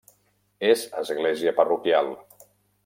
[0.69, 2.15] És església parroquial.